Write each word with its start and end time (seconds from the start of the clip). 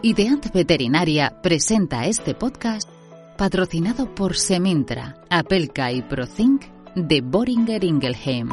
Ideant 0.00 0.52
Veterinaria 0.52 1.40
presenta 1.42 2.06
este 2.06 2.32
podcast 2.32 2.88
patrocinado 3.36 4.14
por 4.14 4.36
Semintra, 4.36 5.16
Apelca 5.28 5.90
y 5.90 6.02
Prozinc 6.02 6.66
de 6.94 7.20
Boringer 7.20 7.82
Ingelheim. 7.82 8.48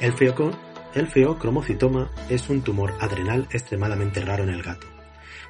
El, 0.00 0.14
el 0.94 1.06
feocromocitoma 1.06 2.10
es 2.30 2.48
un 2.48 2.62
tumor 2.62 2.94
adrenal 2.98 3.46
extremadamente 3.50 4.22
raro 4.22 4.44
en 4.44 4.50
el 4.50 4.62
gato. 4.62 4.86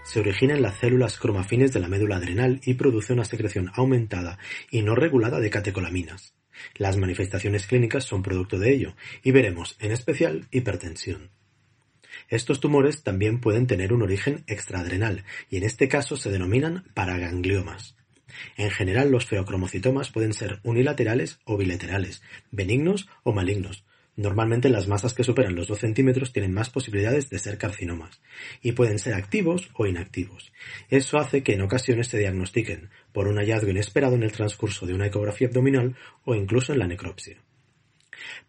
Se 0.03 0.19
origina 0.19 0.55
en 0.55 0.63
las 0.63 0.79
células 0.79 1.17
cromafines 1.21 1.73
de 1.73 1.79
la 1.79 1.87
médula 1.87 2.17
adrenal 2.17 2.61
y 2.65 2.75
produce 2.75 3.13
una 3.13 3.25
secreción 3.25 3.71
aumentada 3.75 4.39
y 4.69 4.83
no 4.83 4.97
regulada 4.97 5.39
de 5.39 5.49
catecolaminas. 5.49 6.35
Las 6.75 6.97
manifestaciones 6.97 7.69
clínicas 7.69 8.03
son 8.03 8.25
producto 8.25 8.59
de 8.59 8.75
ello, 8.75 8.95
y 9.23 9.31
veremos, 9.31 9.77
en 9.79 9.93
especial, 9.93 10.49
hipertensión. 10.51 11.31
Estos 12.33 12.61
tumores 12.61 13.03
también 13.03 13.41
pueden 13.43 13.67
tener 13.67 13.93
un 13.93 14.01
origen 14.01 14.43
extraadrenal, 14.47 15.23
y 15.51 15.59
en 15.59 15.65
este 15.65 15.87
caso 15.89 16.17
se 16.17 16.31
denominan 16.31 16.85
paragangliomas. 16.95 17.95
En 18.57 18.71
general, 18.71 19.11
los 19.11 19.27
feocromocitomas 19.27 20.11
pueden 20.11 20.33
ser 20.33 20.59
unilaterales 20.63 21.41
o 21.45 21.59
bilaterales, 21.59 22.23
benignos 22.51 23.07
o 23.23 23.35
malignos. 23.35 23.85
Normalmente 24.17 24.71
las 24.71 24.89
masas 24.89 25.13
que 25.13 25.25
superan 25.25 25.55
los 25.55 25.69
2 25.69 25.79
centímetros 25.79 26.33
tienen 26.33 26.55
más 26.55 26.71
posibilidades 26.71 27.29
de 27.29 27.39
ser 27.39 27.59
carcinomas, 27.59 28.23
y 28.63 28.73
pueden 28.73 28.99
ser 28.99 29.13
activos 29.13 29.69
o 29.75 29.87
inactivos. 29.87 30.55
Eso 30.89 31.19
hace 31.19 31.43
que 31.43 31.53
en 31.53 31.61
ocasiones 31.61 32.09
se 32.09 32.19
diagnostiquen 32.19 32.89
por 33.13 33.29
un 33.29 33.37
hallazgo 33.37 33.69
inesperado 33.69 34.15
en 34.15 34.23
el 34.23 34.33
transcurso 34.33 34.87
de 34.87 34.95
una 34.95 35.09
ecografía 35.09 35.49
abdominal 35.49 35.97
o 36.25 36.35
incluso 36.35 36.73
en 36.73 36.79
la 36.79 36.87
necropsia. 36.87 37.43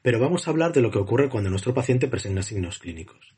Pero 0.01 0.21
vamos 0.21 0.47
a 0.47 0.51
hablar 0.51 0.71
de 0.71 0.79
lo 0.79 0.89
que 0.89 0.99
ocurre 0.99 1.27
cuando 1.27 1.49
nuestro 1.49 1.73
paciente 1.73 2.07
presenta 2.07 2.43
signos 2.43 2.79
clínicos. 2.79 3.35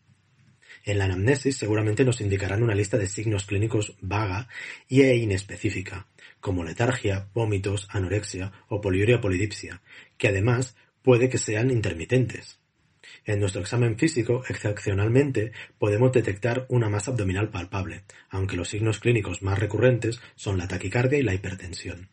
En 0.86 1.00
la 1.00 1.06
anamnesis 1.06 1.58
seguramente 1.58 2.06
nos 2.06 2.22
indicarán 2.22 2.62
una 2.62 2.76
lista 2.76 2.98
de 2.98 3.08
signos 3.08 3.46
clínicos 3.46 3.96
vaga 4.02 4.48
y 4.88 5.02
e 5.02 5.16
inespecífica, 5.16 6.06
como 6.40 6.64
letargia, 6.64 7.28
vómitos, 7.34 7.88
anorexia 7.90 8.52
o 8.68 8.82
poliuria 8.82 9.20
polidipsia, 9.20 9.82
que 10.20 10.28
además 10.28 10.78
puede 11.02 11.28
que 11.28 11.40
sean 11.40 11.72
intermitentes. 11.72 12.60
En 13.26 13.40
nuestro 13.40 13.62
examen 13.62 13.98
físico, 13.98 14.44
excepcionalmente, 14.48 15.54
podemos 15.80 16.12
detectar 16.12 16.68
una 16.70 16.88
masa 16.88 17.10
abdominal 17.10 17.50
palpable, 17.50 18.04
aunque 18.30 18.56
los 18.56 18.70
signos 18.70 19.00
clínicos 19.00 19.42
más 19.42 19.58
recurrentes 19.58 20.22
son 20.36 20.60
la 20.60 20.68
taquicardia 20.68 21.18
y 21.18 21.24
la 21.24 21.34
hipertensión. 21.34 22.10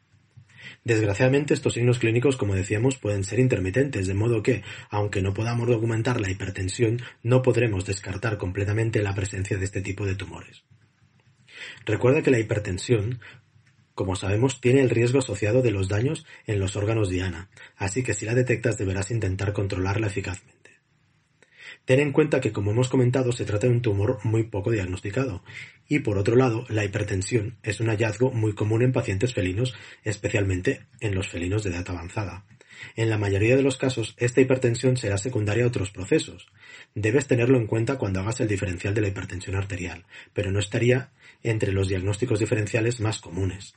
Desgraciadamente 0.84 1.54
estos 1.54 1.74
signos 1.74 1.98
clínicos, 1.98 2.36
como 2.36 2.54
decíamos, 2.54 2.96
pueden 2.96 3.24
ser 3.24 3.38
intermitentes, 3.38 4.06
de 4.06 4.14
modo 4.14 4.42
que, 4.42 4.62
aunque 4.90 5.22
no 5.22 5.34
podamos 5.34 5.68
documentar 5.68 6.20
la 6.20 6.30
hipertensión, 6.30 7.00
no 7.22 7.42
podremos 7.42 7.84
descartar 7.86 8.38
completamente 8.38 9.02
la 9.02 9.14
presencia 9.14 9.58
de 9.58 9.64
este 9.64 9.80
tipo 9.80 10.06
de 10.06 10.14
tumores. 10.14 10.64
Recuerda 11.84 12.22
que 12.22 12.30
la 12.30 12.38
hipertensión, 12.38 13.20
como 13.94 14.16
sabemos, 14.16 14.60
tiene 14.60 14.80
el 14.80 14.90
riesgo 14.90 15.18
asociado 15.18 15.62
de 15.62 15.70
los 15.70 15.88
daños 15.88 16.26
en 16.46 16.58
los 16.58 16.76
órganos 16.76 17.08
diana, 17.10 17.50
así 17.76 18.02
que 18.02 18.14
si 18.14 18.26
la 18.26 18.34
detectas 18.34 18.78
deberás 18.78 19.10
intentar 19.10 19.52
controlarla 19.52 20.06
eficazmente. 20.06 20.61
Ten 21.84 22.00
en 22.00 22.12
cuenta 22.12 22.40
que, 22.40 22.52
como 22.52 22.70
hemos 22.70 22.88
comentado, 22.88 23.32
se 23.32 23.44
trata 23.44 23.66
de 23.66 23.72
un 23.72 23.82
tumor 23.82 24.18
muy 24.24 24.44
poco 24.44 24.70
diagnosticado, 24.70 25.42
y 25.88 26.00
por 26.00 26.18
otro 26.18 26.36
lado, 26.36 26.64
la 26.68 26.84
hipertensión 26.84 27.58
es 27.62 27.80
un 27.80 27.88
hallazgo 27.88 28.30
muy 28.30 28.54
común 28.54 28.82
en 28.82 28.92
pacientes 28.92 29.34
felinos, 29.34 29.74
especialmente 30.04 30.86
en 31.00 31.14
los 31.14 31.28
felinos 31.28 31.64
de 31.64 31.70
edad 31.70 31.88
avanzada. 31.88 32.44
En 32.96 33.10
la 33.10 33.18
mayoría 33.18 33.56
de 33.56 33.62
los 33.62 33.76
casos, 33.76 34.14
esta 34.18 34.40
hipertensión 34.40 34.96
será 34.96 35.18
secundaria 35.18 35.64
a 35.64 35.68
otros 35.68 35.90
procesos. 35.90 36.48
Debes 36.94 37.26
tenerlo 37.26 37.58
en 37.58 37.66
cuenta 37.66 37.98
cuando 37.98 38.20
hagas 38.20 38.40
el 38.40 38.48
diferencial 38.48 38.94
de 38.94 39.02
la 39.02 39.08
hipertensión 39.08 39.56
arterial, 39.56 40.04
pero 40.32 40.50
no 40.50 40.58
estaría 40.58 41.10
entre 41.42 41.72
los 41.72 41.88
diagnósticos 41.88 42.40
diferenciales 42.40 43.00
más 43.00 43.20
comunes. 43.20 43.74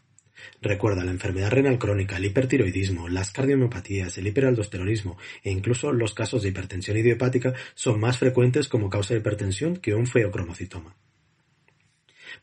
Recuerda, 0.62 1.04
la 1.04 1.12
enfermedad 1.12 1.52
renal 1.52 1.80
crónica, 1.80 2.18
el 2.18 2.26
hipertiroidismo, 2.26 3.10
las 3.10 3.32
cardiomiopatías, 3.32 4.18
el 4.18 4.28
hiperaldosteronismo 4.28 5.18
e 5.44 5.52
incluso 5.52 5.94
los 5.94 6.14
casos 6.14 6.44
de 6.44 6.50
hipertensión 6.50 6.98
idiopática 6.98 7.54
son 7.74 8.00
más 8.00 8.18
frecuentes 8.18 8.68
como 8.68 8.90
causa 8.90 9.14
de 9.14 9.20
hipertensión 9.20 9.78
que 9.78 9.96
un 9.96 10.08
feocromocitoma. 10.08 10.96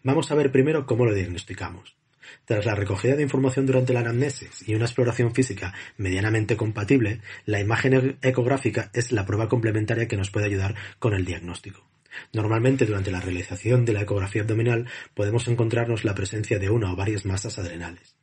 Vamos 0.03 0.31
a 0.31 0.35
ver 0.35 0.51
primero 0.51 0.87
cómo 0.87 1.05
lo 1.05 1.15
diagnosticamos. 1.15 1.97
Tras 2.45 2.65
la 2.65 2.75
recogida 2.75 3.17
de 3.17 3.23
información 3.23 3.67
durante 3.67 3.93
la 3.93 4.01
anamnesis 4.01 4.67
y 4.67 4.75
una 4.75 4.87
exploración 4.87 5.35
física 5.35 5.75
medianamente 5.97 6.57
compatible, 6.57 7.21
la 7.47 7.61
imagen 7.61 8.19
ecográfica 8.23 8.91
es 8.95 9.13
la 9.13 9.27
prueba 9.27 9.49
complementaria 9.49 10.09
que 10.09 10.17
nos 10.17 10.31
puede 10.31 10.47
ayudar 10.47 10.75
con 10.99 11.15
el 11.15 11.25
diagnóstico. 11.25 11.92
Normalmente 12.33 12.87
durante 12.87 13.11
la 13.11 13.21
realización 13.21 13.85
de 13.85 13.93
la 13.93 14.03
ecografía 14.03 14.43
abdominal 14.43 14.87
podemos 15.15 15.49
encontrarnos 15.49 16.05
la 16.05 16.15
presencia 16.15 16.59
de 16.59 16.71
una 16.71 16.93
o 16.93 16.97
varias 16.97 17.25
masas 17.25 17.59
adrenales. 17.59 18.17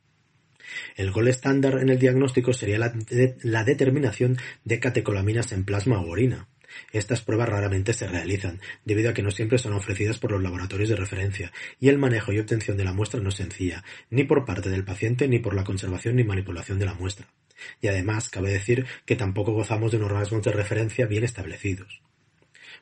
El 0.96 1.10
gol 1.10 1.28
estándar 1.28 1.78
en 1.80 1.88
el 1.88 1.98
diagnóstico 1.98 2.52
sería 2.52 2.78
la, 2.78 2.90
de- 2.90 3.36
la 3.42 3.64
determinación 3.64 4.38
de 4.64 4.78
catecolaminas 4.78 5.52
en 5.52 5.64
plasma 5.64 6.00
o 6.00 6.08
orina. 6.08 6.48
Estas 6.92 7.20
pruebas 7.22 7.48
raramente 7.48 7.92
se 7.92 8.06
realizan, 8.06 8.60
debido 8.84 9.10
a 9.10 9.12
que 9.14 9.22
no 9.22 9.32
siempre 9.32 9.58
son 9.58 9.72
ofrecidas 9.72 10.18
por 10.18 10.30
los 10.30 10.40
laboratorios 10.40 10.88
de 10.88 10.94
referencia, 10.94 11.52
y 11.80 11.88
el 11.88 11.98
manejo 11.98 12.32
y 12.32 12.38
obtención 12.38 12.76
de 12.76 12.84
la 12.84 12.92
muestra 12.92 13.20
no 13.20 13.30
es 13.30 13.34
sencilla, 13.34 13.82
ni 14.08 14.22
por 14.22 14.44
parte 14.44 14.70
del 14.70 14.84
paciente, 14.84 15.26
ni 15.26 15.40
por 15.40 15.54
la 15.54 15.64
conservación 15.64 16.14
ni 16.14 16.22
manipulación 16.22 16.78
de 16.78 16.86
la 16.86 16.94
muestra. 16.94 17.26
Y 17.80 17.88
además, 17.88 18.30
cabe 18.30 18.52
decir 18.52 18.86
que 19.04 19.16
tampoco 19.16 19.52
gozamos 19.52 19.90
de 19.90 19.98
unos 19.98 20.12
rasgos 20.12 20.44
de 20.44 20.52
referencia 20.52 21.06
bien 21.06 21.24
establecidos. 21.24 22.02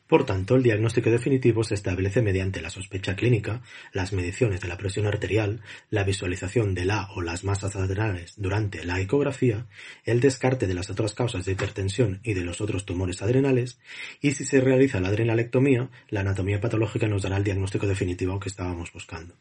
Por 0.07 0.25
tanto, 0.25 0.57
el 0.57 0.63
diagnóstico 0.63 1.11
definitivo 1.11 1.65
se 1.65 1.75
establece 1.75 2.23
mediante 2.23 2.63
la 2.63 2.71
sospecha 2.71 3.15
clínica, 3.15 3.63
las 3.93 4.13
mediciones 4.13 4.61
de 4.61 4.69
la 4.69 4.79
presión 4.79 5.07
arterial, 5.07 5.61
la 5.91 6.05
visualización 6.05 6.75
de 6.75 6.87
la 6.87 7.11
o 7.13 7.21
las 7.21 7.45
masas 7.45 7.77
adrenales 7.77 8.35
durante 8.37 8.85
la 8.85 9.01
ecografía, 9.01 9.67
el 10.05 10.21
descarte 10.21 10.67
de 10.67 10.75
las 10.75 10.89
otras 10.91 11.13
causas 11.13 11.45
de 11.45 11.53
hipertensión 11.53 12.21
y 12.23 12.35
de 12.35 12.45
los 12.45 12.61
otros 12.61 12.87
tumores 12.87 13.21
adrenales, 13.21 13.79
y 14.21 14.33
si 14.33 14.45
se 14.45 14.61
realiza 14.61 15.01
la 15.01 15.09
adrenalectomía, 15.09 15.91
la 16.09 16.21
anatomía 16.21 16.61
patológica 16.61 17.07
nos 17.07 17.23
dará 17.23 17.37
el 17.37 17.45
diagnóstico 17.45 17.87
definitivo 17.87 18.41
que 18.41 18.49
estábamos 18.49 18.93
buscando. 18.93 19.35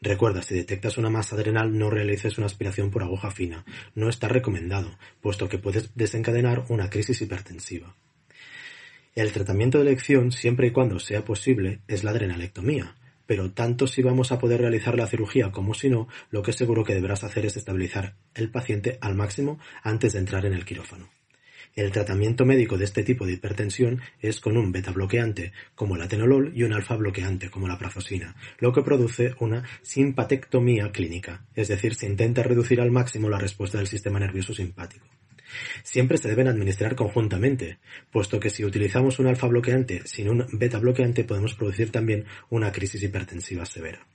Recuerda, 0.00 0.42
si 0.42 0.54
detectas 0.54 0.98
una 0.98 1.10
masa 1.10 1.36
adrenal, 1.36 1.76
no 1.76 1.90
realices 1.90 2.38
una 2.38 2.46
aspiración 2.46 2.90
por 2.90 3.02
aguja 3.02 3.30
fina. 3.30 3.64
No 3.94 4.08
está 4.08 4.28
recomendado, 4.28 4.98
puesto 5.20 5.48
que 5.48 5.58
puedes 5.58 5.94
desencadenar 5.94 6.64
una 6.68 6.90
crisis 6.90 7.20
hipertensiva. 7.22 7.94
El 9.14 9.30
tratamiento 9.30 9.76
de 9.76 9.84
elección, 9.88 10.32
siempre 10.32 10.68
y 10.68 10.70
cuando 10.70 10.98
sea 10.98 11.22
posible, 11.22 11.80
es 11.86 12.02
la 12.02 12.12
adrenalectomía, 12.12 12.96
pero 13.26 13.50
tanto 13.50 13.86
si 13.86 14.00
vamos 14.00 14.32
a 14.32 14.38
poder 14.38 14.62
realizar 14.62 14.96
la 14.96 15.06
cirugía 15.06 15.52
como 15.52 15.74
si 15.74 15.90
no, 15.90 16.08
lo 16.30 16.42
que 16.42 16.54
seguro 16.54 16.82
que 16.82 16.94
deberás 16.94 17.22
hacer 17.22 17.44
es 17.44 17.58
estabilizar 17.58 18.14
el 18.34 18.50
paciente 18.50 18.96
al 19.02 19.14
máximo 19.14 19.58
antes 19.82 20.14
de 20.14 20.20
entrar 20.20 20.46
en 20.46 20.54
el 20.54 20.64
quirófano. 20.64 21.10
El 21.74 21.92
tratamiento 21.92 22.46
médico 22.46 22.78
de 22.78 22.84
este 22.84 23.02
tipo 23.02 23.26
de 23.26 23.34
hipertensión 23.34 24.00
es 24.20 24.40
con 24.40 24.56
un 24.56 24.72
beta 24.72 24.92
bloqueante 24.92 25.52
como 25.74 25.96
el 25.96 26.02
atenolol 26.02 26.50
y 26.54 26.62
un 26.62 26.72
alfa 26.72 26.96
bloqueante 26.96 27.50
como 27.50 27.68
la 27.68 27.78
prazosina, 27.78 28.34
lo 28.60 28.72
que 28.72 28.82
produce 28.82 29.34
una 29.40 29.64
simpatectomía 29.82 30.90
clínica, 30.90 31.44
es 31.54 31.68
decir, 31.68 31.96
se 31.96 32.06
intenta 32.06 32.42
reducir 32.42 32.80
al 32.80 32.90
máximo 32.90 33.28
la 33.28 33.38
respuesta 33.38 33.76
del 33.76 33.88
sistema 33.88 34.18
nervioso 34.18 34.54
simpático. 34.54 35.06
Siempre 35.82 36.18
se 36.18 36.28
deben 36.28 36.48
administrar 36.48 36.94
conjuntamente, 36.94 37.78
puesto 38.10 38.40
que 38.40 38.50
si 38.50 38.64
utilizamos 38.64 39.18
un 39.18 39.26
alfa 39.26 39.46
bloqueante 39.46 40.02
sin 40.04 40.28
un 40.28 40.46
beta 40.52 40.78
bloqueante 40.78 41.24
podemos 41.24 41.54
producir 41.54 41.90
también 41.90 42.24
una 42.48 42.72
crisis 42.72 43.02
hipertensiva 43.02 43.66
severa. 43.66 44.06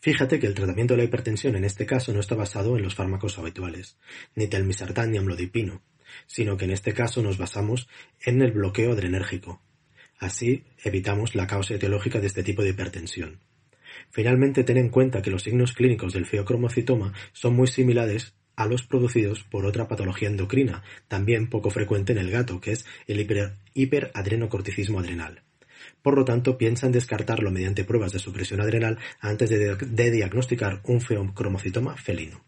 Fíjate 0.00 0.38
que 0.38 0.46
el 0.46 0.54
tratamiento 0.54 0.94
de 0.94 0.98
la 0.98 1.04
hipertensión 1.04 1.56
en 1.56 1.64
este 1.64 1.86
caso 1.86 2.12
no 2.12 2.20
está 2.20 2.34
basado 2.34 2.76
en 2.76 2.82
los 2.82 2.94
fármacos 2.94 3.38
habituales, 3.38 3.98
ni 4.34 4.46
telmisartán 4.46 5.10
ni 5.10 5.18
amlodipino, 5.18 5.82
sino 6.26 6.56
que 6.56 6.64
en 6.64 6.72
este 6.72 6.94
caso 6.94 7.22
nos 7.22 7.38
basamos 7.38 7.88
en 8.24 8.42
el 8.42 8.52
bloqueo 8.52 8.92
adrenérgico. 8.92 9.62
Así 10.18 10.64
evitamos 10.82 11.34
la 11.34 11.46
causa 11.46 11.74
etiológica 11.74 12.20
de 12.20 12.26
este 12.26 12.42
tipo 12.42 12.62
de 12.62 12.70
hipertensión. 12.70 13.40
Finalmente, 14.10 14.64
ten 14.64 14.78
en 14.78 14.88
cuenta 14.88 15.22
que 15.22 15.30
los 15.30 15.42
signos 15.42 15.72
clínicos 15.72 16.12
del 16.12 16.26
feocromocitoma 16.26 17.12
son 17.32 17.54
muy 17.54 17.68
similares 17.68 18.34
a 18.58 18.66
los 18.66 18.82
producidos 18.82 19.44
por 19.44 19.64
otra 19.64 19.86
patología 19.86 20.28
endocrina, 20.28 20.82
también 21.06 21.48
poco 21.48 21.70
frecuente 21.70 22.10
en 22.12 22.18
el 22.18 22.28
gato, 22.28 22.60
que 22.60 22.72
es 22.72 22.86
el 23.06 23.20
hiper- 23.24 23.52
hiperadrenocorticismo 23.74 24.98
adrenal. 24.98 25.42
Por 26.02 26.16
lo 26.16 26.24
tanto, 26.24 26.58
piensan 26.58 26.90
descartarlo 26.90 27.52
mediante 27.52 27.84
pruebas 27.84 28.12
de 28.12 28.18
supresión 28.18 28.60
adrenal 28.60 28.98
antes 29.20 29.48
de, 29.48 29.76
de 29.76 30.10
diagnosticar 30.10 30.80
un 30.84 31.00
feocromocitoma 31.00 31.96
felino. 31.96 32.47